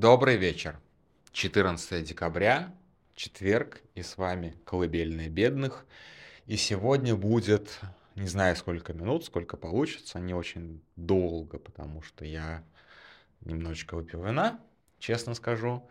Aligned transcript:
Добрый 0.00 0.36
вечер. 0.36 0.78
14 1.32 2.04
декабря, 2.04 2.72
четверг, 3.16 3.82
и 3.96 4.04
с 4.04 4.16
вами 4.16 4.54
«Колыбельная 4.64 5.28
бедных». 5.28 5.84
И 6.46 6.56
сегодня 6.56 7.16
будет, 7.16 7.80
не 8.14 8.28
знаю 8.28 8.54
сколько 8.54 8.92
минут, 8.92 9.24
сколько 9.24 9.56
получится, 9.56 10.20
не 10.20 10.34
очень 10.34 10.80
долго, 10.94 11.58
потому 11.58 12.00
что 12.02 12.24
я 12.24 12.62
немножечко 13.40 13.96
выпил 13.96 14.22
вина, 14.22 14.60
честно 15.00 15.34
скажу. 15.34 15.82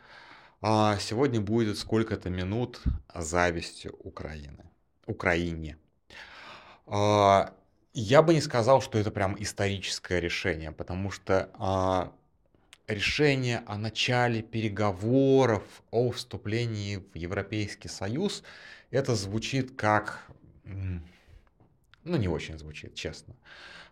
А 0.61 0.97
сегодня 0.99 1.41
будет 1.41 1.77
сколько-то 1.77 2.29
минут 2.29 2.81
зависти 3.13 3.91
Украины. 3.99 4.71
Украине. 5.05 5.77
А, 6.85 7.53
я 7.93 8.21
бы 8.21 8.33
не 8.33 8.39
сказал, 8.39 8.81
что 8.81 8.97
это 8.97 9.11
прям 9.11 9.35
историческое 9.37 10.21
решение, 10.21 10.71
потому 10.71 11.11
что 11.11 11.49
а, 11.55 12.13
решение 12.87 13.63
о 13.65 13.77
начале 13.77 14.41
переговоров 14.41 15.63
о 15.91 16.11
вступлении 16.11 16.97
в 16.97 17.15
Европейский 17.15 17.89
Союз, 17.89 18.43
это 18.91 19.15
звучит 19.15 19.75
как... 19.75 20.25
Ну, 20.63 22.15
не 22.15 22.29
очень 22.29 22.57
звучит, 22.57 22.95
честно. 22.95 23.35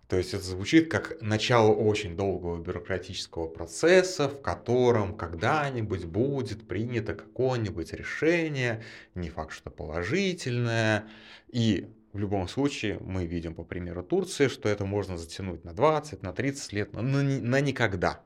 То 0.07 0.17
есть 0.17 0.33
это 0.33 0.43
звучит 0.43 0.89
как 0.89 1.19
начало 1.21 1.73
очень 1.73 2.15
долгого 2.15 2.61
бюрократического 2.61 3.47
процесса, 3.47 4.29
в 4.29 4.41
котором 4.41 5.17
когда-нибудь 5.17 6.05
будет 6.05 6.65
принято 6.67 7.15
какое-нибудь 7.15 7.91
решение, 7.91 8.83
не 9.15 9.29
факт, 9.29 9.51
что 9.51 9.71
положительное, 9.71 11.09
и 11.49 11.89
в 12.13 12.19
любом 12.19 12.47
случае 12.47 12.99
мы 12.99 13.25
видим 13.25 13.55
по 13.55 13.63
примеру 13.63 14.03
Турции, 14.03 14.47
что 14.47 14.69
это 14.69 14.85
можно 14.85 15.17
затянуть 15.17 15.65
на 15.65 15.73
20, 15.73 16.21
на 16.21 16.31
30 16.31 16.73
лет, 16.73 16.93
на, 16.93 17.01
на 17.01 17.59
никогда 17.59 18.21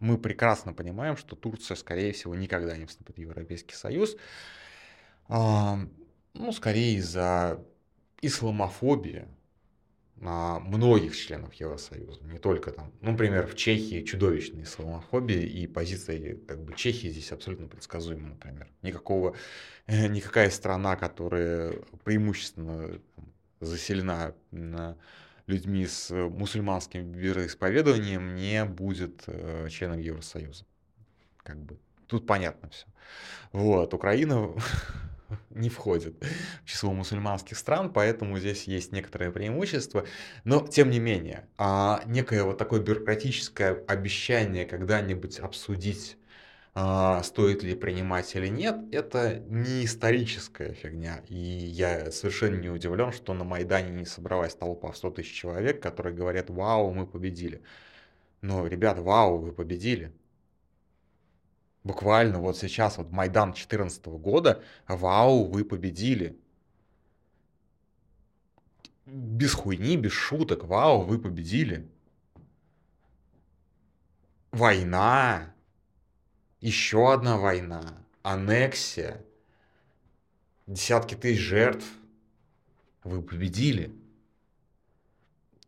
мы 0.00 0.18
прекрасно 0.18 0.72
понимаем, 0.72 1.16
что 1.16 1.36
Турция, 1.36 1.76
скорее 1.76 2.12
всего, 2.12 2.34
никогда 2.34 2.76
не 2.76 2.86
вступит 2.86 3.16
в 3.16 3.20
Европейский 3.20 3.74
Союз. 3.74 4.16
Ну, 5.28 6.52
скорее 6.52 6.96
из-за 6.96 7.64
исламофобии 8.20 9.28
многих 10.16 11.16
членов 11.16 11.54
Евросоюза, 11.54 12.24
не 12.24 12.38
только 12.38 12.72
там, 12.72 12.92
ну, 13.00 13.12
например, 13.12 13.46
в 13.46 13.56
Чехии 13.56 14.02
чудовищная 14.02 14.64
исламофобия, 14.64 15.40
и 15.40 15.66
позиция 15.66 16.36
как 16.46 16.62
бы 16.62 16.74
Чехии 16.74 17.08
здесь 17.08 17.32
абсолютно 17.32 17.68
предсказуема, 17.68 18.28
например. 18.28 18.68
Никакого, 18.82 19.34
никакая 19.86 20.50
страна, 20.50 20.96
которая 20.96 21.72
преимущественно 22.04 23.00
заселена 23.60 24.34
на 24.50 24.98
людьми 25.50 25.86
с 25.86 26.14
мусульманским 26.14 27.12
вероисповеданием 27.12 28.34
не 28.34 28.64
будет 28.64 29.24
э, 29.26 29.68
членом 29.68 29.98
Евросоюза. 29.98 30.64
Как 31.42 31.58
бы 31.58 31.78
тут 32.06 32.26
понятно 32.26 32.70
все. 32.70 32.86
Вот, 33.52 33.92
Украина 33.92 34.54
не 35.50 35.68
входит 35.68 36.14
в 36.64 36.68
число 36.68 36.92
мусульманских 36.92 37.58
стран, 37.58 37.92
поэтому 37.92 38.38
здесь 38.38 38.64
есть 38.64 38.92
некоторое 38.92 39.30
преимущество. 39.30 40.06
Но, 40.44 40.66
тем 40.66 40.90
не 40.90 40.98
менее, 40.98 41.48
а 41.58 42.02
некое 42.06 42.44
вот 42.44 42.58
такое 42.58 42.80
бюрократическое 42.80 43.84
обещание 43.86 44.64
когда-нибудь 44.64 45.40
обсудить 45.40 46.16
стоит 46.74 47.62
ли 47.62 47.74
принимать 47.74 48.34
или 48.36 48.46
нет, 48.48 48.76
это 48.92 49.40
не 49.40 49.84
историческая 49.84 50.72
фигня. 50.72 51.22
И 51.28 51.34
я 51.34 52.10
совершенно 52.12 52.56
не 52.56 52.68
удивлен, 52.68 53.12
что 53.12 53.34
на 53.34 53.44
Майдане 53.44 53.90
не 53.90 54.06
собралась 54.06 54.54
толпа 54.54 54.92
в 54.92 54.96
100 54.96 55.10
тысяч 55.10 55.32
человек, 55.32 55.82
которые 55.82 56.14
говорят, 56.14 56.48
вау, 56.48 56.92
мы 56.92 57.06
победили. 57.06 57.62
Но, 58.40 58.66
ребят, 58.66 58.98
вау, 58.98 59.38
вы 59.38 59.52
победили. 59.52 60.12
Буквально 61.82 62.38
вот 62.38 62.56
сейчас, 62.56 62.98
вот 62.98 63.10
Майдан 63.10 63.50
2014 63.50 64.06
года, 64.06 64.62
вау, 64.86 65.44
вы 65.44 65.64
победили. 65.64 66.38
Без 69.06 69.54
хуйни, 69.54 69.96
без 69.96 70.12
шуток, 70.12 70.64
вау, 70.64 71.02
вы 71.02 71.18
победили. 71.18 71.90
Война, 74.52 75.54
еще 76.60 77.12
одна 77.12 77.36
война, 77.36 77.94
аннексия, 78.22 79.24
десятки 80.66 81.14
тысяч 81.14 81.40
жертв. 81.40 81.86
Вы 83.02 83.22
победили. 83.22 83.94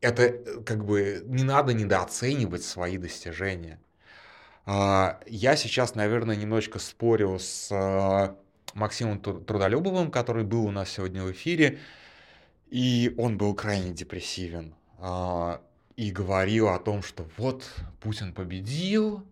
Это 0.00 0.24
э, 0.24 0.62
как 0.62 0.84
бы 0.84 1.22
не 1.24 1.44
надо 1.44 1.72
недооценивать 1.72 2.62
свои 2.62 2.98
достижения. 2.98 3.80
А, 4.66 5.20
я 5.26 5.56
сейчас, 5.56 5.94
наверное, 5.94 6.36
немножечко 6.36 6.78
спорю 6.78 7.38
с 7.38 7.68
а, 7.72 8.36
Максимом 8.74 9.20
Трудолюбовым, 9.20 10.10
который 10.10 10.44
был 10.44 10.66
у 10.66 10.70
нас 10.70 10.90
сегодня 10.90 11.22
в 11.22 11.32
эфире, 11.32 11.78
и 12.70 13.14
он 13.18 13.38
был 13.38 13.54
крайне 13.54 13.92
депрессивен 13.92 14.74
а, 14.98 15.62
и 15.96 16.10
говорил 16.10 16.68
о 16.68 16.78
том, 16.78 17.02
что 17.02 17.26
вот 17.36 17.64
Путин 18.00 18.32
победил, 18.32 19.26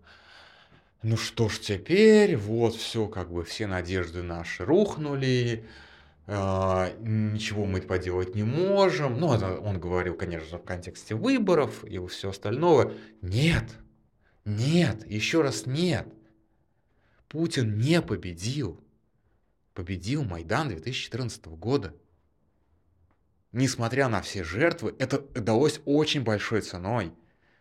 ну 1.02 1.16
что 1.16 1.48
ж 1.48 1.58
теперь, 1.58 2.36
вот 2.36 2.74
все, 2.74 3.06
как 3.08 3.32
бы 3.32 3.42
все 3.44 3.66
надежды 3.66 4.22
наши 4.22 4.64
рухнули, 4.64 5.64
э, 6.26 6.96
ничего 7.00 7.64
мы 7.64 7.80
поделать 7.80 8.34
не 8.34 8.42
можем. 8.42 9.18
Ну, 9.18 9.32
это 9.32 9.58
он 9.58 9.80
говорил, 9.80 10.14
конечно, 10.14 10.58
в 10.58 10.64
контексте 10.64 11.14
выборов 11.14 11.84
и 11.84 12.04
все 12.06 12.30
остальное. 12.30 12.92
Нет, 13.22 13.64
нет, 14.44 15.06
еще 15.10 15.40
раз 15.40 15.64
нет. 15.64 16.06
Путин 17.28 17.78
не 17.78 18.02
победил. 18.02 18.78
Победил 19.72 20.24
Майдан 20.24 20.68
2014 20.68 21.46
года. 21.46 21.94
Несмотря 23.52 24.08
на 24.08 24.20
все 24.20 24.44
жертвы, 24.44 24.94
это 24.98 25.20
далось 25.40 25.80
очень 25.84 26.22
большой 26.22 26.60
ценой. 26.60 27.12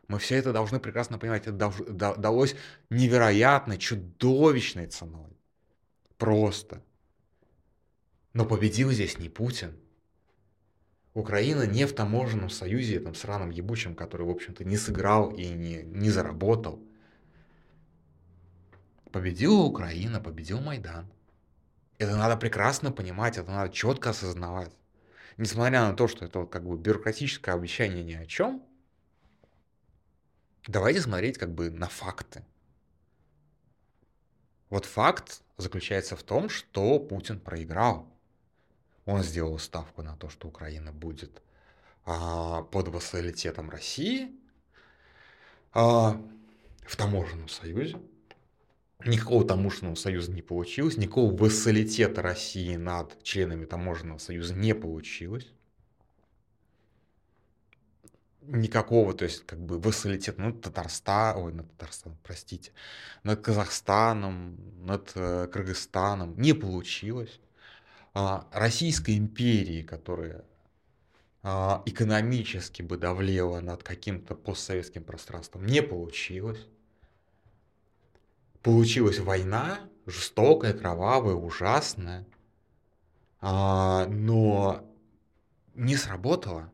Мы 0.10 0.18
все 0.18 0.36
это 0.36 0.52
должны 0.52 0.80
прекрасно 0.80 1.20
понимать. 1.20 1.46
Это 1.46 1.72
далось 2.18 2.56
невероятной, 2.90 3.78
чудовищной 3.78 4.88
ценой. 4.88 5.38
Просто. 6.18 6.84
Но 8.34 8.46
победил 8.46 8.92
здесь 8.92 9.20
не 9.20 9.30
Путин. 9.30 9.80
Украина 11.14 11.64
не 11.68 11.86
в 11.86 11.94
таможенном 11.94 12.50
союзе, 12.50 12.98
этом 12.98 13.14
сраном 13.14 13.52
ебучем, 13.52 13.94
который, 13.96 14.26
в 14.26 14.32
общем-то, 14.32 14.64
не 14.64 14.78
сыграл 14.78 15.30
и 15.30 15.48
не, 15.48 15.84
не 15.84 16.10
заработал. 16.10 16.84
Победила 19.12 19.62
Украина, 19.62 20.20
победил 20.20 20.60
Майдан. 20.60 21.06
Это 22.00 22.16
надо 22.16 22.36
прекрасно 22.36 22.92
понимать, 22.92 23.38
это 23.38 23.52
надо 23.52 23.72
четко 23.72 24.10
осознавать. 24.10 24.72
Несмотря 25.38 25.88
на 25.88 25.94
то, 25.94 26.08
что 26.08 26.26
это 26.26 26.46
как 26.46 26.66
бы 26.66 26.78
бюрократическое 26.78 27.54
обещание 27.54 28.04
ни 28.04 28.14
о 28.14 28.26
чем, 28.26 28.64
давайте 30.68 31.02
смотреть 31.02 31.38
как 31.38 31.54
бы 31.54 31.70
на 31.70 31.88
факты. 31.88 32.44
Вот 34.70 34.86
факт 34.86 35.42
заключается 35.58 36.16
в 36.16 36.24
том, 36.24 36.50
что 36.50 37.00
Путин 37.00 37.40
проиграл. 37.40 38.08
Он 39.06 39.24
сделал 39.24 39.58
ставку 39.58 40.04
на 40.04 40.16
то, 40.16 40.30
что 40.30 40.48
Украина 40.48 40.92
будет 40.92 41.42
а, 42.06 42.62
под 42.64 42.90
вассалитетом 42.90 43.70
России 43.70 44.32
а, 45.74 46.22
в 46.86 46.96
таможенном 46.96 47.50
союзе. 47.50 47.98
Никакого 49.06 49.46
таможенного 49.46 49.96
союза 49.96 50.32
не 50.32 50.42
получилось, 50.42 50.98
никакого 50.98 51.36
вассалитета 51.36 52.22
России 52.22 52.76
над 52.76 53.24
членами 53.24 53.66
таможенного 53.66 54.18
союза 54.18 54.54
не 54.54 54.76
получилось 54.76 55.48
никакого, 58.42 59.14
то 59.14 59.26
есть 59.26 59.46
как 59.46 59.60
бы 59.60 59.80
вассалитета 59.80 60.42
над 60.42 60.62
Татарстан, 60.62 61.38
ой, 61.38 61.54
над 61.54 61.70
Татарстан, 61.72 62.18
простите, 62.24 62.72
над 63.24 63.42
Казахстаном, 63.42 64.58
над 64.86 65.12
э, 65.16 65.48
Кыргызстаном 65.48 66.40
не 66.40 66.54
получилось. 66.54 67.40
А, 68.14 68.48
Российской 68.52 69.18
империи, 69.18 69.84
которая 69.84 70.44
а, 71.44 71.84
экономически 71.86 72.82
бы 72.82 72.98
давлела 72.98 73.60
над 73.60 73.84
каким-то 73.84 74.36
постсоветским 74.36 75.04
пространством, 75.04 75.66
не 75.66 75.82
получилось. 75.82 76.66
Получилась 78.62 79.20
война, 79.20 79.80
жестокая, 80.06 80.74
кровавая, 80.74 81.36
ужасная, 81.36 82.26
а, 83.42 84.06
но 84.08 84.86
не 85.76 85.96
сработало 85.96 86.72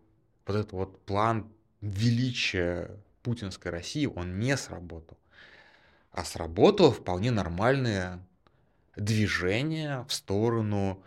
вот 0.48 0.56
этот 0.56 0.72
вот 0.72 1.06
план 1.06 1.52
величия 1.86 2.90
путинской 3.22 3.72
России, 3.72 4.06
он 4.06 4.40
не 4.40 4.58
сработал. 4.58 5.18
А 6.12 6.24
сработало 6.24 6.92
вполне 6.92 7.32
нормальное 7.32 8.26
движение 8.96 10.06
в 10.08 10.14
сторону, 10.14 11.04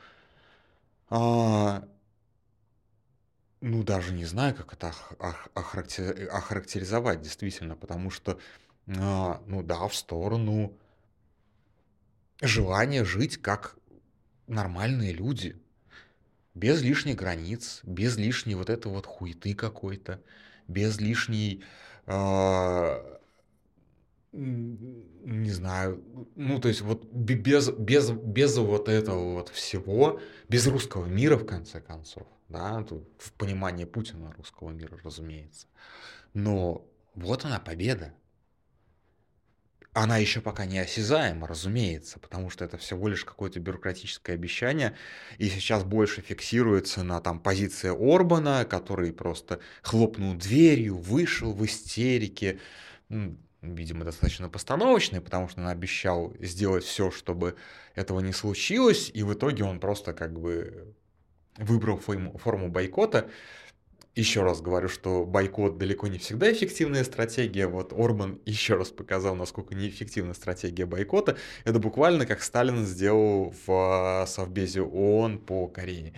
а, 1.09 1.89
ну 3.61 3.83
даже 3.83 4.13
не 4.13 4.27
знаю, 4.27 4.55
как 4.55 4.73
это 4.75 4.93
охарактеризовать 5.55 7.23
действительно, 7.23 7.75
потому 7.75 8.11
что 8.11 8.39
а, 8.87 9.43
ну 9.47 9.63
да, 9.63 9.89
в 9.89 9.95
сторону 9.95 10.77
желания 12.41 13.05
жить 13.05 13.39
как 13.39 13.77
нормальные 14.47 15.13
люди. 15.13 15.61
Без 16.55 16.83
лишних 16.83 17.17
границ, 17.17 17.81
без 17.85 18.17
лишней 18.17 18.55
вот 18.55 18.69
этой 18.69 18.91
вот 18.91 19.07
хуеты 19.07 19.55
какой-то, 19.55 20.21
без 20.69 21.01
лишней, 21.01 21.65
а, 22.07 23.19
не 24.33 25.51
знаю, 25.51 26.05
ну 26.37 26.61
то 26.61 26.69
есть 26.69 26.83
вот 26.83 27.05
без, 27.07 27.71
без, 27.71 28.11
без 28.11 28.57
вот 28.59 28.89
этого 28.89 29.35
вот 29.35 29.49
всего, 29.49 30.21
без 30.49 30.67
русского 30.67 31.07
мира 31.07 31.37
в 31.37 31.47
конце 31.47 31.81
концов, 31.81 32.27
да, 32.49 32.85
в 33.19 33.33
понимании 33.33 33.85
Путина 33.85 34.33
русского 34.37 34.71
мира, 34.71 34.99
разумеется. 35.03 35.67
Но 36.35 36.87
вот 37.15 37.45
она 37.45 37.59
победа. 37.59 38.15
Она 39.95 40.19
еще 40.19 40.41
пока 40.41 40.65
не 40.65 40.79
осязаема, 40.79 41.49
разумеется, 41.49 42.21
потому 42.21 42.51
что 42.51 42.65
это 42.65 42.77
всего 42.77 43.09
лишь 43.09 43.25
какое-то 43.25 43.59
бюрократическое 43.59 44.35
обещание, 44.35 44.95
и 45.39 45.49
сейчас 45.49 45.83
больше 45.83 46.21
фиксируется 46.21 47.03
на 47.03 47.21
там 47.21 47.41
позиции 47.41 47.89
Орбана, 47.89 48.65
который 48.65 49.13
просто 49.13 49.61
хлопнул 49.83 50.35
дверью, 50.35 50.99
вышел 50.99 51.53
в 51.53 51.65
истерике, 51.65 52.61
видимо, 53.63 54.05
достаточно 54.05 54.49
постановочный, 54.49 55.21
потому 55.21 55.49
что 55.49 55.61
он 55.63 55.69
обещал 55.69 56.33
сделать 56.39 56.85
все, 56.85 57.11
чтобы 57.11 57.57
этого 57.95 58.21
не 58.21 58.33
случилось, 58.33 59.11
и 59.13 59.23
в 59.25 59.33
итоге 59.33 59.65
он 59.65 59.81
просто 59.81 60.13
как 60.13 60.39
бы 60.39 60.95
выбрал 61.57 61.99
форму, 61.99 62.69
бойкота, 62.69 63.31
еще 64.19 64.43
раз 64.43 64.61
говорю, 64.61 64.89
что 64.89 65.25
бойкот 65.25 65.79
далеко 65.79 66.09
не 66.09 66.19
всегда 66.19 66.53
эффективная 66.53 67.05
стратегия. 67.05 67.69
Вот 67.69 67.93
Орбан 67.93 68.41
еще 68.45 68.75
раз 68.75 68.89
показал, 68.89 69.37
насколько 69.37 69.77
неэффективна 69.77 70.35
стратегия 70.35 70.87
бойкота. 70.87 71.37
Это 71.65 71.79
буквально 71.79 72.27
как 72.27 72.43
Сталин 72.43 72.85
сделал 72.85 73.55
в 73.67 73.71
а, 73.71 74.27
Совбезе 74.27 74.83
ООН 74.83 75.39
по 75.39 75.69
Корее. 75.69 76.15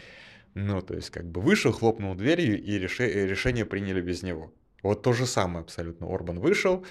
Ну, 0.55 0.81
то 0.81 0.95
есть, 0.95 1.11
как 1.11 1.31
бы 1.31 1.43
вышел, 1.43 1.73
хлопнул 1.73 2.15
дверью, 2.15 2.61
и 2.61 2.79
реши- 2.79 3.27
решение 3.27 3.67
приняли 3.67 4.01
без 4.01 4.23
него. 4.23 4.53
Вот 4.83 5.03
то 5.03 5.13
же 5.13 5.27
самое 5.27 5.63
абсолютно. 5.63 6.07
Орбан 6.13 6.41
вышел, 6.41 6.87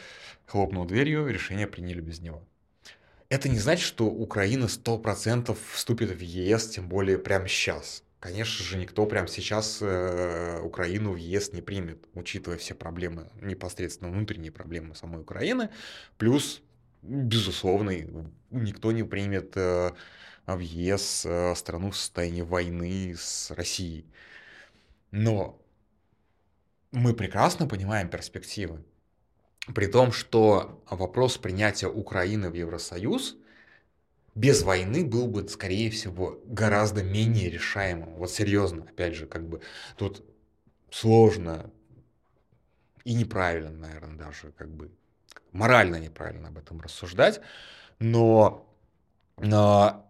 хлопнул 0.46 0.86
дверью, 0.86 1.28
решение 1.28 1.66
приняли 1.66 2.02
без 2.02 2.20
него. 2.22 2.48
Это 3.30 3.50
не 3.50 3.58
значит, 3.58 3.86
что 3.86 4.06
Украина 4.06 4.66
100% 4.66 5.58
вступит 5.74 6.12
в 6.12 6.20
ЕС, 6.22 6.70
тем 6.70 6.88
более 6.88 7.18
прямо 7.18 7.48
сейчас. 7.48 8.04
Конечно 8.20 8.66
же, 8.66 8.78
никто 8.78 9.06
прямо 9.06 9.30
сейчас 9.30 9.80
э, 9.82 10.60
Украину 10.62 11.14
в 11.14 11.16
ЕС 11.16 11.54
не 11.54 11.62
примет, 11.62 12.06
учитывая 12.14 12.58
все 12.58 12.76
проблемы, 12.76 13.30
непосредственно 13.42 14.12
внутренние 14.12 14.52
проблемы 14.52 14.94
самой 14.94 15.22
Украины. 15.22 15.70
Плюс, 16.18 16.62
безусловно, 17.02 17.92
никто 18.52 18.92
не 18.92 19.04
примет 19.04 19.56
э, 19.56 19.92
в 20.46 20.60
ЕС 20.60 21.26
э, 21.26 21.56
страну 21.56 21.92
в 21.92 21.96
состоянии 21.96 22.42
войны 22.42 23.16
с 23.18 23.52
Россией. 23.52 24.06
Но 25.12 25.58
мы 26.92 27.14
прекрасно 27.14 27.68
понимаем 27.68 28.10
перспективы. 28.10 28.84
При 29.74 29.86
том, 29.88 30.12
что 30.12 30.84
вопрос 30.90 31.38
принятия 31.38 31.88
Украины 31.88 32.50
в 32.50 32.54
Евросоюз– 32.54 33.38
без 34.36 34.64
войны 34.64 35.06
был 35.06 35.28
бы, 35.28 35.48
скорее 35.48 35.90
всего, 35.90 36.40
гораздо 36.46 37.04
менее 37.04 37.50
решаемым. 37.50 38.16
Вот 38.16 38.32
серьезно, 38.32 38.84
опять 38.84 39.16
же, 39.16 39.26
как 39.26 39.48
бы 39.48 39.62
тут 39.98 40.24
сложно 40.92 41.72
и 43.04 43.14
неправильно, 43.14 43.72
наверное, 43.72 44.18
даже 44.18 44.52
как 44.52 44.70
бы 44.70 44.92
морально 45.52 45.98
неправильно 45.98 46.50
об 46.50 46.58
этом 46.58 46.82
рассуждать, 46.82 47.42
но, 48.00 48.68
но 49.38 50.10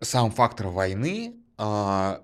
сам 0.00 0.30
фактор 0.30 0.68
войны 0.68 1.36
а, 1.58 2.22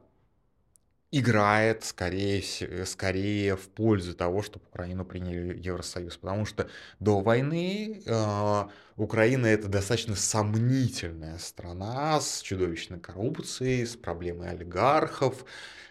играет 1.12 1.84
скорее, 1.84 2.42
скорее 2.86 3.56
в 3.56 3.68
пользу 3.68 4.14
того, 4.14 4.42
чтобы 4.42 4.64
Украину 4.72 5.04
приняли 5.04 5.58
Евросоюз. 5.58 6.16
Потому 6.16 6.46
что 6.46 6.68
до 7.00 7.20
войны 7.20 8.02
э, 8.04 8.64
Украина 8.96 9.46
это 9.46 9.68
достаточно 9.68 10.16
сомнительная 10.16 11.36
страна 11.36 12.18
с 12.18 12.40
чудовищной 12.40 12.98
коррупцией, 12.98 13.84
с 13.84 13.94
проблемой 13.94 14.48
олигархов, 14.50 15.44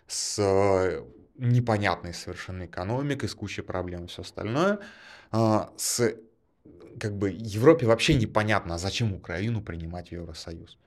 с 0.07 0.39
э, 0.39 1.05
непонятной 1.37 2.15
совершенно 2.15 2.65
экономикой, 2.65 3.29
с 3.29 3.35
кучей 3.35 3.61
проблем 3.61 4.05
и 4.05 4.07
все 4.07 4.23
остальное. 4.23 4.79
Э, 5.31 5.67
с 5.77 6.15
как 6.99 7.15
бы 7.15 7.29
Европе 7.29 7.85
вообще 7.85 8.15
непонятно, 8.15 8.79
зачем 8.79 9.13
Украину 9.13 9.61
принимать 9.61 10.09
в 10.09 10.13
Евросоюз. 10.13 10.79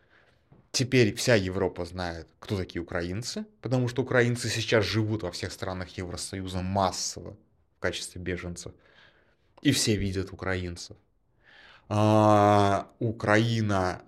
Теперь 0.74 1.14
вся 1.14 1.36
Европа 1.36 1.84
знает, 1.84 2.26
кто 2.40 2.56
такие 2.56 2.82
украинцы, 2.82 3.46
потому 3.60 3.86
что 3.86 4.02
украинцы 4.02 4.48
сейчас 4.48 4.84
живут 4.84 5.22
во 5.22 5.30
всех 5.30 5.52
странах 5.52 5.96
Евросоюза 5.96 6.62
массово 6.62 7.36
в 7.76 7.80
качестве 7.80 8.20
беженцев. 8.20 8.72
И 9.62 9.70
все 9.70 9.94
видят 9.94 10.32
украинцев. 10.32 10.96
А, 11.88 12.90
Украина, 12.98 14.02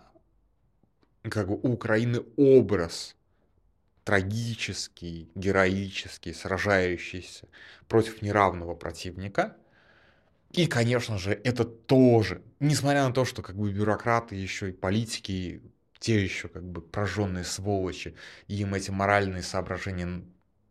как 1.23 1.47
бы 1.47 1.55
у 1.55 1.75
Украины 1.75 2.25
образ 2.37 3.15
трагический, 4.03 5.31
героический, 5.37 6.35
сражающийся 6.35 7.47
против 7.87 8.23
неравного 8.23 8.75
противника. 8.75 9.57
И, 10.51 10.67
конечно 10.67 11.17
же, 11.17 11.31
это 11.33 11.65
тоже, 11.65 12.43
несмотря 12.59 13.07
на 13.07 13.13
то, 13.13 13.25
что 13.25 13.43
как 13.43 13.55
бы 13.55 13.73
бюрократы 13.73 14.35
еще 14.35 14.71
и 14.71 14.73
политики 14.73 15.63
те 15.99 16.23
еще 16.23 16.49
как 16.49 16.65
бы 16.65 16.81
прожженные 16.81 17.45
сволочи, 17.45 18.15
им 18.49 18.75
эти 18.75 18.91
моральные 18.91 19.43
соображения 19.43 20.23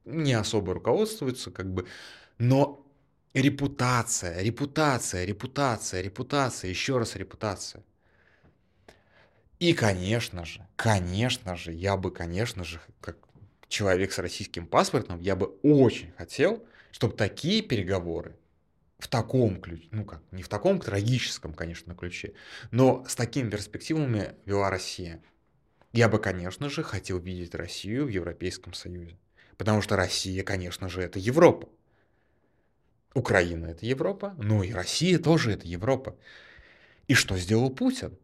не 0.06 0.33
особо 0.33 0.74
руководствуются, 0.74 1.51
как 1.51 1.74
бы, 1.74 1.88
но 2.38 2.86
репутация, 3.33 4.42
репутация, 4.42 5.25
репутация, 5.25 6.01
репутация, 6.01 6.69
еще 6.69 6.98
раз 6.98 7.16
репутация. 7.16 7.83
И, 9.60 9.74
конечно 9.74 10.45
же, 10.45 10.68
конечно 10.75 11.56
же, 11.56 11.72
я 11.74 11.98
бы, 11.98 12.12
конечно 12.12 12.63
же, 12.63 12.80
как 13.01 13.18
человек 13.68 14.12
с 14.12 14.19
российским 14.19 14.68
паспортом, 14.68 15.19
я 15.22 15.36
бы 15.36 15.48
очень 15.63 16.12
хотел, 16.18 16.63
чтобы 16.92 17.16
такие 17.16 17.62
переговоры 17.62 18.36
в 18.98 19.08
таком 19.08 19.60
ключе, 19.60 19.88
ну 19.92 20.06
как, 20.06 20.22
не 20.32 20.44
в 20.44 20.48
таком 20.48 20.80
трагическом, 20.80 21.54
конечно, 21.54 21.96
ключе, 21.96 22.34
но 22.72 23.04
с 23.08 23.16
такими 23.16 23.50
перспективами 23.50 24.36
вела 24.46 24.70
Россия. 24.70 25.22
Я 25.92 26.10
бы, 26.10 26.20
конечно 26.20 26.70
же, 26.70 26.84
хотел 26.84 27.20
видеть 27.20 27.56
Россию 27.56 28.06
в 28.06 28.10
Европейском 28.10 28.74
Союзе. 28.74 29.18
Потому 29.58 29.82
что 29.82 29.96
Россия, 29.96 30.44
конечно 30.44 30.90
же, 30.90 31.02
это 31.02 31.20
Европа. 31.20 31.70
Украина 33.14 33.68
это 33.68 33.86
Европа, 33.86 34.36
ну 34.38 34.62
и 34.62 34.74
Россия 34.74 35.18
тоже 35.18 35.54
это 35.54 35.66
Европа. 35.68 36.18
И 37.08 37.14
что 37.14 37.38
сделал 37.38 37.70
Путин? 37.70 38.18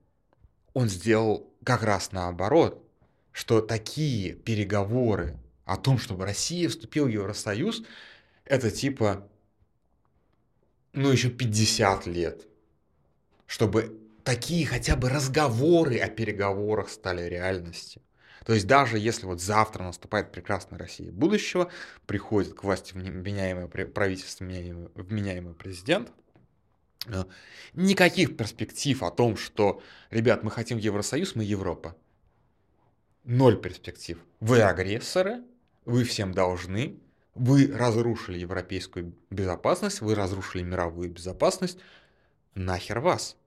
Он 0.74 0.90
сделал 0.90 1.50
как 1.64 1.84
раз 1.84 2.12
наоборот, 2.12 2.86
что 3.32 3.62
такие 3.62 4.34
переговоры 4.34 5.38
о 5.64 5.78
том, 5.78 5.98
чтобы 5.98 6.26
Россия 6.26 6.68
вступила 6.68 7.06
в 7.06 7.10
Евросоюз, 7.10 7.84
это 8.44 8.70
типа 8.70 9.30
ну, 10.94 11.12
еще 11.12 11.30
50 11.30 12.08
лет, 12.08 12.48
чтобы 13.46 14.00
такие 14.24 14.66
хотя 14.66 14.96
бы 14.96 15.10
разговоры 15.10 15.98
о 15.98 16.08
переговорах 16.10 16.90
стали 16.90 17.24
реальностью. 17.24 18.02
То 18.46 18.54
есть 18.54 18.66
даже 18.66 18.98
если 18.98 19.26
вот 19.26 19.40
завтра 19.40 19.84
наступает 19.84 20.32
прекрасная 20.32 20.80
Россия 20.80 21.12
будущего, 21.12 21.72
приходит 22.08 22.54
к 22.54 22.64
власти 22.64 22.94
вменяемое 22.94 23.68
правительство, 23.68 24.44
вменяемый, 24.44 24.90
вменяемый 24.96 25.54
президент, 25.54 26.12
э, 27.06 27.24
никаких 27.74 28.36
перспектив 28.38 29.04
о 29.04 29.12
том, 29.12 29.38
что, 29.38 29.84
ребят, 30.10 30.44
мы 30.44 30.50
хотим 30.50 30.80
Евросоюз, 30.80 31.36
мы 31.36 31.44
Европа. 31.44 31.96
Ноль 33.24 33.62
перспектив. 33.62 34.18
Вы 34.40 34.64
агрессоры, 34.64 35.44
вы 35.86 36.04
всем 36.04 36.34
должны, 36.34 37.00
вы 37.34 37.68
разрушили 37.68 38.40
европейскую 38.40 39.14
безопасность, 39.30 40.02
вы 40.02 40.16
разрушили 40.16 40.64
мировую 40.64 41.10
безопасность, 41.10 41.78
нахер 42.56 43.00
вас. 43.00 43.38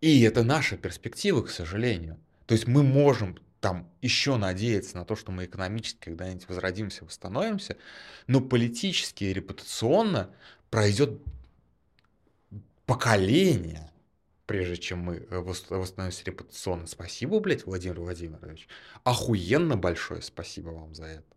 И 0.00 0.22
это 0.22 0.42
наша 0.42 0.76
перспектива, 0.76 1.42
к 1.42 1.50
сожалению. 1.50 2.18
То 2.46 2.52
есть 2.54 2.66
мы 2.66 2.82
можем 2.82 3.38
там 3.60 3.88
еще 4.02 4.36
надеяться 4.36 4.96
на 4.98 5.06
то, 5.06 5.16
что 5.16 5.32
мы 5.32 5.46
экономически 5.46 5.98
когда-нибудь 6.04 6.48
возродимся, 6.48 7.04
восстановимся, 7.06 7.78
но 8.26 8.42
политически 8.42 9.24
и 9.24 9.32
репутационно 9.32 10.34
пройдет 10.68 11.22
поколение, 12.84 13.90
прежде 14.44 14.76
чем 14.76 14.98
мы 14.98 15.16
э, 15.16 15.38
восстановимся 15.38 16.24
репутационно. 16.26 16.86
Спасибо, 16.86 17.40
блядь, 17.40 17.64
Владимир 17.64 18.00
Владимирович. 18.00 18.68
Охуенно 19.04 19.78
большое 19.78 20.20
спасибо 20.20 20.68
вам 20.68 20.94
за 20.94 21.06
это. 21.06 21.33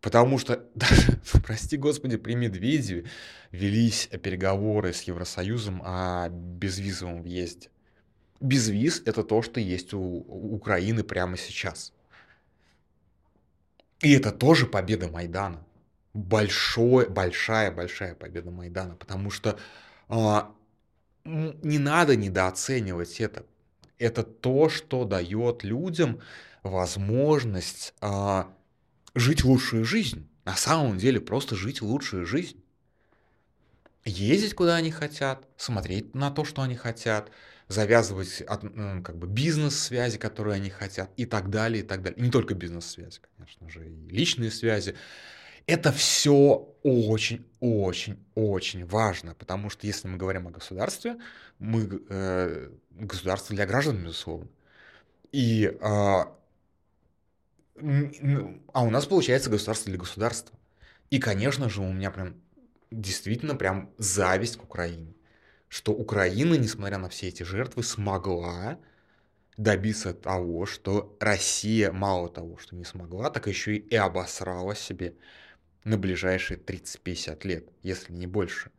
Потому 0.00 0.38
что, 0.38 0.64
даже, 0.74 1.20
прости 1.44 1.76
господи, 1.76 2.16
при 2.16 2.34
Медведеве 2.34 3.06
велись 3.50 4.08
переговоры 4.22 4.92
с 4.92 5.02
Евросоюзом 5.02 5.82
о 5.84 6.28
безвизовом 6.28 7.22
въезде. 7.22 7.68
Безвиз– 8.40 9.02
это 9.04 9.22
то, 9.22 9.42
что 9.42 9.60
есть 9.60 9.92
у 9.92 10.00
Украины 10.00 11.02
прямо 11.04 11.36
сейчас. 11.36 11.92
И 14.00 14.12
это 14.12 14.32
тоже 14.32 14.66
победа 14.66 15.08
Майдана. 15.08 15.62
Большой, 16.14 17.08
большая, 17.08 17.70
большая 17.70 18.14
победа 18.14 18.50
Майдана. 18.50 18.96
Потому 18.96 19.30
что 19.30 19.58
а, 20.08 20.54
не 21.24 21.78
надо 21.78 22.16
недооценивать 22.16 23.20
это. 23.20 23.44
Это 23.98 24.22
то, 24.22 24.70
что 24.70 25.04
дает 25.04 25.62
людям 25.62 26.20
возможность 26.62 27.92
а, 28.00 28.50
жить 29.14 29.44
лучшую 29.44 29.84
жизнь. 29.84 30.28
На 30.44 30.56
самом 30.56 30.98
деле 30.98 31.20
просто 31.20 31.56
жить 31.56 31.82
лучшую 31.82 32.26
жизнь. 32.26 32.62
Ездить 34.04 34.54
куда 34.54 34.76
они 34.76 34.90
хотят, 34.90 35.46
смотреть 35.56 36.14
на 36.14 36.30
то, 36.30 36.44
что 36.44 36.62
они 36.62 36.74
хотят, 36.74 37.30
завязывать 37.68 38.42
как 38.46 39.16
бы 39.16 39.26
бизнес-связи, 39.26 40.18
которые 40.18 40.56
они 40.56 40.70
хотят, 40.70 41.10
и 41.16 41.26
так 41.26 41.50
далее, 41.50 41.84
и 41.84 41.86
так 41.86 42.02
далее. 42.02 42.20
Не 42.20 42.30
только 42.30 42.54
бизнес-связи, 42.54 43.20
конечно 43.36 43.68
же, 43.68 43.88
и 43.88 44.08
личные 44.08 44.50
связи. 44.50 44.96
Это 45.66 45.92
все 45.92 46.74
очень-очень-очень 46.82 48.86
важно, 48.86 49.34
потому 49.34 49.70
что 49.70 49.86
если 49.86 50.08
мы 50.08 50.16
говорим 50.16 50.48
о 50.48 50.50
государстве, 50.50 51.18
мы 51.58 52.02
э, 52.08 52.70
государство 52.90 53.54
для 53.54 53.66
граждан, 53.66 54.02
безусловно. 54.02 54.48
И 55.30 55.66
э, 55.66 56.24
а 58.72 58.84
у 58.84 58.90
нас 58.90 59.06
получается 59.06 59.50
государство 59.50 59.90
для 59.90 59.98
государства. 59.98 60.58
И, 61.10 61.18
конечно 61.18 61.68
же, 61.68 61.80
у 61.80 61.92
меня 61.92 62.10
прям 62.10 62.40
действительно 62.90 63.54
прям 63.54 63.92
зависть 63.98 64.56
к 64.56 64.62
Украине. 64.62 65.14
Что 65.68 65.92
Украина, 65.92 66.54
несмотря 66.54 66.98
на 66.98 67.08
все 67.08 67.28
эти 67.28 67.42
жертвы, 67.42 67.82
смогла 67.82 68.78
добиться 69.56 70.14
того, 70.14 70.66
что 70.66 71.16
Россия 71.20 71.92
мало 71.92 72.28
того, 72.28 72.56
что 72.58 72.74
не 72.76 72.84
смогла, 72.84 73.30
так 73.30 73.46
еще 73.46 73.76
и 73.76 73.94
обосрала 73.94 74.74
себе 74.74 75.14
на 75.84 75.96
ближайшие 75.98 76.58
30-50 76.58 77.46
лет, 77.46 77.68
если 77.82 78.12
не 78.12 78.26
больше. 78.26 78.70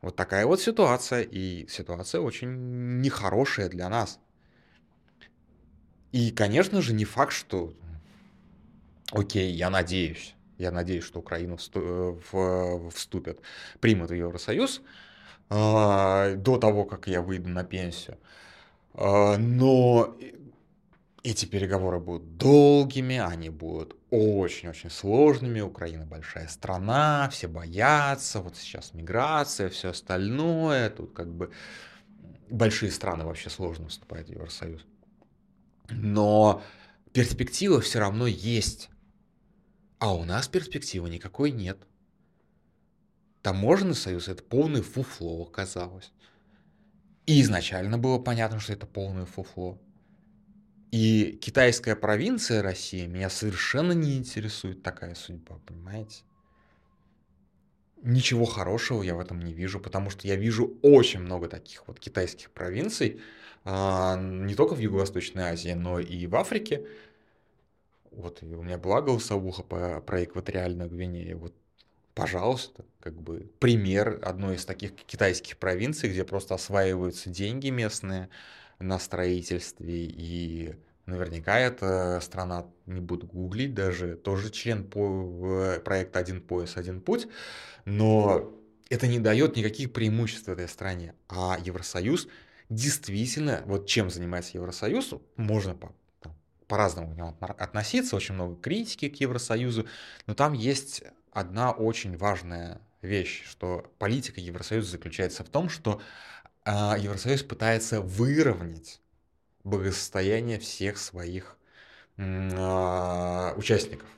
Вот 0.00 0.16
такая 0.16 0.46
вот 0.46 0.60
ситуация, 0.60 1.22
и 1.22 1.66
ситуация 1.68 2.20
очень 2.20 3.00
нехорошая 3.00 3.68
для 3.68 3.88
нас. 3.88 4.20
И, 6.12 6.30
конечно 6.30 6.80
же, 6.80 6.94
не 6.94 7.04
факт, 7.04 7.32
что 7.32 7.74
Окей, 9.12 9.52
я 9.52 9.70
надеюсь. 9.70 10.34
Я 10.58 10.70
надеюсь, 10.70 11.04
что 11.04 11.20
Украина 11.20 11.56
э, 11.74 12.90
вступит, 12.94 13.40
примет 13.80 14.10
в 14.10 14.14
Евросоюз 14.14 14.82
а, 15.50 16.34
до 16.34 16.58
того, 16.58 16.84
как 16.84 17.06
я 17.06 17.22
выйду 17.22 17.48
на 17.48 17.62
пенсию. 17.64 18.18
А, 18.94 19.36
но 19.38 20.16
эти 21.22 21.46
переговоры 21.46 22.00
будут 22.00 22.36
долгими, 22.36 23.18
они 23.18 23.50
будут 23.50 23.96
очень-очень 24.10 24.90
сложными. 24.90 25.60
Украина 25.60 26.04
большая 26.04 26.48
страна, 26.48 27.28
все 27.30 27.48
боятся, 27.48 28.40
вот 28.40 28.56
сейчас 28.56 28.94
миграция, 28.94 29.68
все 29.68 29.90
остальное. 29.90 30.90
Тут 30.90 31.12
как 31.12 31.32
бы 31.32 31.50
большие 32.50 32.90
страны 32.90 33.24
вообще 33.24 33.48
сложно 33.48 33.88
вступать 33.88 34.26
в 34.28 34.32
Евросоюз. 34.32 34.84
Но 35.90 36.62
перспектива 37.12 37.80
все 37.80 38.00
равно 38.00 38.26
есть. 38.26 38.90
А 39.98 40.14
у 40.14 40.24
нас 40.24 40.48
перспективы 40.48 41.10
никакой 41.10 41.50
нет. 41.50 41.78
Таможенный 43.42 43.94
союз 43.94 44.28
это 44.28 44.42
полное 44.42 44.82
фуфло 44.82 45.42
оказалось. 45.42 46.12
И 47.26 47.42
изначально 47.42 47.98
было 47.98 48.18
понятно, 48.18 48.60
что 48.60 48.72
это 48.72 48.86
полное 48.86 49.26
фуфло. 49.26 49.78
И 50.90 51.38
китайская 51.42 51.96
провинция 51.96 52.62
России 52.62 53.06
меня 53.06 53.28
совершенно 53.28 53.92
не 53.92 54.16
интересует 54.16 54.82
такая 54.82 55.14
судьба, 55.14 55.60
понимаете? 55.66 56.22
Ничего 58.02 58.44
хорошего 58.44 59.02
я 59.02 59.14
в 59.14 59.20
этом 59.20 59.40
не 59.40 59.52
вижу, 59.52 59.80
потому 59.80 60.08
что 60.08 60.26
я 60.28 60.36
вижу 60.36 60.78
очень 60.82 61.20
много 61.20 61.48
таких 61.48 61.86
вот 61.88 61.98
китайских 61.98 62.50
провинций, 62.52 63.20
а, 63.64 64.16
не 64.16 64.54
только 64.54 64.74
в 64.74 64.78
Юго-Восточной 64.78 65.42
Азии, 65.42 65.72
но 65.72 65.98
и 65.98 66.26
в 66.26 66.36
Африке, 66.36 66.86
вот 68.12 68.42
и 68.42 68.54
у 68.54 68.62
меня 68.62 68.78
была 68.78 69.00
голосовуха 69.02 69.62
по, 69.62 70.00
про 70.00 70.24
экваториальную 70.24 70.88
Гвинею. 70.90 71.38
Вот, 71.38 71.54
пожалуйста, 72.14 72.84
как 73.00 73.20
бы 73.20 73.50
пример 73.58 74.20
одной 74.22 74.56
из 74.56 74.64
таких 74.64 74.94
китайских 74.94 75.58
провинций, 75.58 76.10
где 76.10 76.24
просто 76.24 76.54
осваиваются 76.54 77.30
деньги 77.30 77.68
местные 77.68 78.28
на 78.78 78.98
строительстве 78.98 80.06
и 80.06 80.74
Наверняка 81.08 81.58
эта 81.58 82.20
страна, 82.20 82.66
не 82.84 83.00
буду 83.00 83.26
гуглить 83.26 83.72
даже, 83.72 84.14
тоже 84.14 84.50
член 84.50 84.84
по 84.84 85.78
проекта 85.82 86.18
«Один 86.18 86.42
пояс, 86.42 86.76
один 86.76 87.00
путь», 87.00 87.28
но 87.86 88.52
это 88.90 89.06
не 89.06 89.18
дает 89.18 89.56
никаких 89.56 89.94
преимуществ 89.94 90.50
этой 90.50 90.68
стране. 90.68 91.14
А 91.26 91.56
Евросоюз 91.64 92.28
действительно, 92.68 93.62
вот 93.64 93.86
чем 93.86 94.10
занимается 94.10 94.58
Евросоюз, 94.58 95.14
можно 95.36 95.74
по-разному 96.68 97.12
к 97.12 97.16
нему 97.16 97.36
относиться, 97.40 98.14
очень 98.14 98.34
много 98.34 98.60
критики 98.60 99.08
к 99.08 99.16
Евросоюзу, 99.16 99.86
но 100.26 100.34
там 100.34 100.52
есть 100.52 101.02
одна 101.32 101.72
очень 101.72 102.16
важная 102.16 102.80
вещь, 103.02 103.44
что 103.48 103.90
политика 103.98 104.40
Евросоюза 104.40 104.90
заключается 104.90 105.44
в 105.44 105.48
том, 105.48 105.68
что 105.68 106.00
э, 106.64 106.70
Евросоюз 106.98 107.42
пытается 107.42 108.00
выровнять 108.00 109.00
благосостояние 109.64 110.58
всех 110.58 110.98
своих 110.98 111.56
э, 112.16 113.52
участников. 113.56 114.08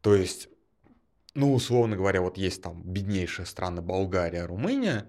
То 0.00 0.14
есть, 0.14 0.48
ну, 1.34 1.54
условно 1.54 1.96
говоря, 1.96 2.22
вот 2.22 2.36
есть 2.36 2.62
там 2.62 2.82
беднейшие 2.82 3.46
страны 3.46 3.82
Болгария, 3.82 4.44
Румыния, 4.46 5.08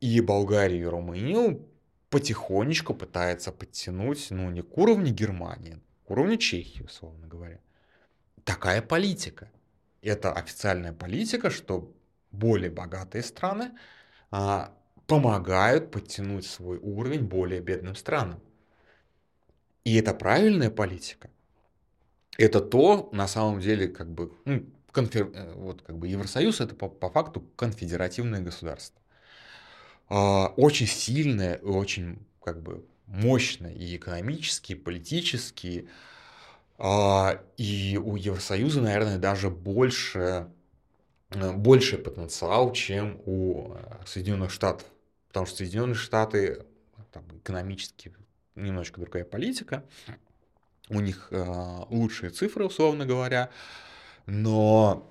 и 0.00 0.20
Болгарию 0.20 0.82
и 0.82 0.86
Румынию 0.86 1.68
потихонечку 2.10 2.94
пытается 2.94 3.52
подтянуть, 3.52 4.26
ну, 4.30 4.50
не 4.50 4.62
к 4.62 4.76
уровню 4.76 5.12
Германии, 5.12 5.80
к 6.06 6.10
уровню 6.10 6.36
Чехии, 6.36 6.82
условно 6.82 7.26
говоря. 7.26 7.60
Такая 8.44 8.82
политика. 8.82 9.50
Это 10.02 10.32
официальная 10.32 10.92
политика, 10.92 11.50
что 11.50 11.94
более 12.32 12.70
богатые 12.70 13.22
страны 13.22 13.72
а, 14.30 14.74
помогают 15.06 15.90
подтянуть 15.90 16.46
свой 16.46 16.78
уровень 16.78 17.24
более 17.24 17.60
бедным 17.60 17.94
странам. 17.94 18.40
И 19.84 19.96
это 19.96 20.14
правильная 20.14 20.70
политика. 20.70 21.30
Это 22.38 22.60
то, 22.60 23.08
на 23.12 23.28
самом 23.28 23.60
деле, 23.60 23.88
как 23.88 24.10
бы, 24.10 24.32
ну, 24.44 24.64
конфер... 24.92 25.30
Э, 25.34 25.52
вот 25.54 25.82
как 25.82 25.98
бы 25.98 26.08
Евросоюз 26.08 26.60
это 26.60 26.74
по, 26.74 26.88
по 26.88 27.10
факту 27.10 27.40
конфедеративное 27.56 28.40
государство. 28.40 28.99
А, 30.10 30.48
очень 30.56 30.88
сильная, 30.88 31.58
очень 31.58 32.18
как 32.42 32.60
бы 32.62 32.84
мощная 33.06 33.72
и 33.72 33.96
экономически, 33.96 34.72
и 34.72 34.74
политически. 34.74 35.88
А, 36.78 37.40
и 37.56 37.96
у 37.96 38.16
Евросоюза, 38.16 38.80
наверное, 38.80 39.18
даже 39.18 39.50
больше, 39.50 40.50
э, 41.30 41.52
больше 41.52 41.96
потенциал, 41.96 42.72
чем 42.72 43.20
у 43.24 43.74
э, 43.74 44.04
Соединенных 44.04 44.50
Штатов. 44.50 44.88
Потому 45.28 45.46
что 45.46 45.58
Соединенные 45.58 45.94
Штаты 45.94 46.66
там, 47.12 47.24
экономически 47.38 48.12
немножко 48.56 49.00
другая 49.00 49.24
политика, 49.24 49.84
у 50.88 50.98
них 50.98 51.28
э, 51.30 51.84
лучшие 51.88 52.30
цифры, 52.30 52.64
условно 52.64 53.06
говоря, 53.06 53.50
но 54.26 55.08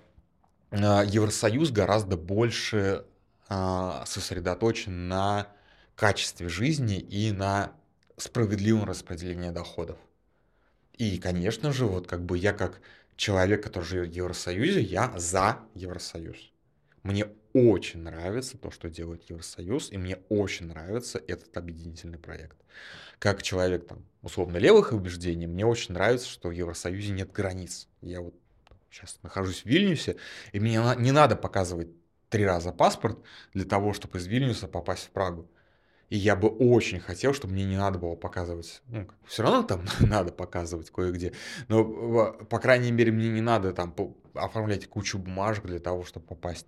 Евросоюз 0.71 1.71
гораздо 1.71 2.15
больше 2.15 2.77
а, 2.87 3.05
сосредоточен 3.49 5.07
на 5.07 5.47
качестве 5.95 6.49
жизни 6.49 6.99
и 6.99 7.31
на 7.31 7.73
справедливом 8.17 8.85
распределении 8.85 9.49
доходов. 9.49 9.97
И, 10.93 11.17
конечно 11.17 11.71
же, 11.71 11.85
вот 11.85 12.07
как 12.07 12.23
бы 12.23 12.37
я 12.37 12.53
как 12.53 12.81
человек, 13.15 13.63
который 13.63 13.85
живет 13.85 14.09
в 14.09 14.13
Евросоюзе, 14.13 14.81
я 14.81 15.13
за 15.17 15.59
Евросоюз. 15.73 16.51
Мне 17.03 17.27
очень 17.53 18.01
нравится 18.01 18.57
то, 18.57 18.71
что 18.71 18.89
делает 18.89 19.29
Евросоюз, 19.29 19.91
и 19.91 19.97
мне 19.97 20.17
очень 20.29 20.67
нравится 20.67 21.21
этот 21.27 21.55
объединительный 21.57 22.19
проект. 22.19 22.57
Как 23.17 23.41
человек 23.41 23.87
там 23.87 24.05
условно 24.21 24.57
левых 24.57 24.91
убеждений, 24.91 25.47
мне 25.47 25.65
очень 25.65 25.93
нравится, 25.93 26.27
что 26.27 26.49
в 26.49 26.51
Евросоюзе 26.51 27.11
нет 27.11 27.31
границ. 27.31 27.87
Я 28.01 28.21
вот 28.21 28.35
сейчас 28.91 29.19
нахожусь 29.23 29.63
в 29.63 29.65
Вильнюсе, 29.65 30.17
и 30.51 30.59
мне 30.59 30.81
не 30.97 31.11
надо 31.11 31.35
показывать 31.35 31.89
три 32.29 32.45
раза 32.45 32.71
паспорт 32.71 33.19
для 33.53 33.65
того, 33.65 33.93
чтобы 33.93 34.17
из 34.17 34.27
Вильнюса 34.27 34.67
попасть 34.67 35.05
в 35.05 35.09
Прагу. 35.09 35.49
И 36.09 36.17
я 36.17 36.35
бы 36.35 36.49
очень 36.49 36.99
хотел, 36.99 37.33
чтобы 37.33 37.53
мне 37.53 37.65
не 37.65 37.77
надо 37.77 37.99
было 37.99 38.15
показывать. 38.15 38.81
Ну, 38.87 39.07
все 39.27 39.43
равно 39.43 39.61
там 39.63 39.81
надо 39.99 40.31
показывать 40.31 40.89
кое-где. 40.89 41.33
Но, 41.67 42.33
по 42.49 42.59
крайней 42.59 42.91
мере, 42.91 43.11
мне 43.11 43.29
не 43.29 43.41
надо 43.41 43.73
там 43.73 43.93
оформлять 44.33 44.87
кучу 44.87 45.17
бумажек 45.17 45.65
для 45.65 45.79
того, 45.79 46.03
чтобы 46.03 46.25
попасть. 46.25 46.67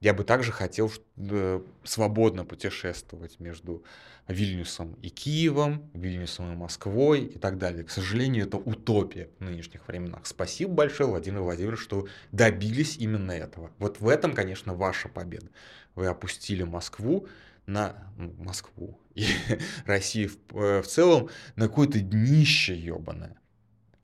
Я 0.00 0.14
бы 0.14 0.24
также 0.24 0.50
хотел 0.50 0.90
э, 1.16 1.60
свободно 1.84 2.44
путешествовать 2.44 3.38
между 3.38 3.84
Вильнюсом 4.28 4.94
и 5.02 5.10
Киевом, 5.10 5.90
Вильнюсом 5.92 6.52
и 6.52 6.56
Москвой 6.56 7.24
и 7.24 7.38
так 7.38 7.58
далее. 7.58 7.84
К 7.84 7.90
сожалению, 7.90 8.46
это 8.46 8.56
утопия 8.56 9.28
в 9.38 9.44
нынешних 9.44 9.86
временах. 9.88 10.24
Спасибо 10.24 10.72
большое, 10.72 11.10
Владимир 11.10 11.42
Владимирович, 11.42 11.80
что 11.80 12.06
добились 12.32 12.96
именно 12.96 13.32
этого. 13.32 13.70
Вот 13.78 14.00
в 14.00 14.08
этом, 14.08 14.32
конечно, 14.32 14.74
ваша 14.74 15.08
победа. 15.08 15.48
Вы 15.94 16.06
опустили 16.06 16.62
Москву 16.62 17.26
на 17.66 17.94
Москву 18.16 18.98
и 19.14 19.26
Россию 19.84 20.30
в, 20.30 20.58
э, 20.58 20.82
в 20.82 20.86
целом 20.86 21.28
на 21.56 21.68
какое-то 21.68 22.00
днище 22.00 22.74
ебаное. 22.74 23.39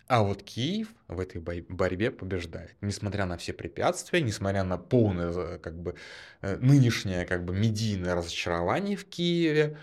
А 0.09 0.23
вот 0.23 0.43
Киев 0.43 0.89
в 1.09 1.19
этой 1.19 1.41
борьбе 1.41 2.13
побеждает. 2.13 2.77
Несмотря 2.81 3.27
на 3.27 3.37
все 3.37 3.53
препятствия, 3.53 4.21
несмотря 4.21 4.63
на 4.63 4.79
полное 4.79 5.33
э, 5.33 5.59
как 5.59 5.77
бы, 5.81 5.97
э, 6.43 6.57
нынешнее 6.59 7.27
как 7.27 7.45
бы, 7.45 7.53
медийное 7.53 8.15
разочарование 8.15 8.97
в 8.97 9.05
Киеве, 9.05 9.77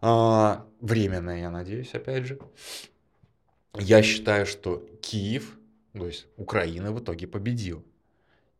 а, 0.00 0.66
временное, 0.80 1.40
я 1.40 1.50
надеюсь, 1.50 1.94
опять 1.94 2.24
же, 2.24 2.38
я 3.74 4.02
считаю, 4.02 4.46
что 4.46 4.84
Киев, 5.00 5.56
то 5.92 6.06
есть 6.06 6.26
Украина 6.36 6.92
в 6.92 7.00
итоге 7.00 7.26
победил. 7.28 7.84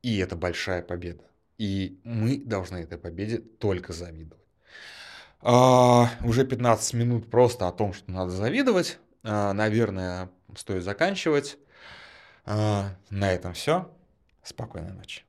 И 0.02 0.18
это 0.18 0.36
большая 0.36 0.82
победа. 0.82 1.24
И 1.58 1.98
мы 2.04 2.38
должны 2.38 2.78
этой 2.78 2.98
победе 2.98 3.38
только 3.38 3.92
завидовать. 3.92 4.44
А, 5.40 6.10
уже 6.22 6.46
15 6.46 6.94
минут 6.94 7.30
просто 7.30 7.66
о 7.66 7.72
том, 7.72 7.92
что 7.92 8.10
надо 8.10 8.30
завидовать. 8.30 8.98
А, 9.24 9.52
наверное, 9.52 10.30
стоит 10.56 10.84
заканчивать. 10.84 11.58
А, 12.44 12.94
на 13.10 13.30
этом 13.30 13.52
все. 13.52 13.90
Спокойной 14.42 14.92
ночи. 14.92 15.27